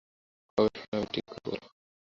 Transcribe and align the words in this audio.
কবে 0.57 0.69
শোনাবে 0.79 1.07
ঠিক 1.13 1.25
করে 1.29 1.39
বলো। 1.45 1.65